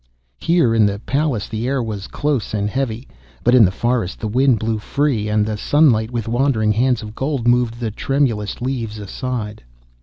Here, 0.39 0.73
in 0.73 0.87
the 0.87 0.97
Palace, 0.97 1.47
the 1.47 1.67
air 1.67 1.83
was 1.83 2.07
close 2.07 2.55
and 2.55 2.67
heavy, 2.71 3.07
but 3.43 3.53
in 3.53 3.65
the 3.65 3.69
forest 3.71 4.19
the 4.19 4.27
wind 4.27 4.57
blew 4.57 4.79
free, 4.79 5.27
and 5.29 5.45
the 5.45 5.57
sunlight 5.57 6.09
with 6.09 6.27
wandering 6.27 6.71
hands 6.71 7.03
of 7.03 7.13
gold 7.13 7.47
moved 7.47 7.79
the 7.79 7.91
tremulous 7.91 8.61
leaves 8.61 8.97
aside. 8.97 9.61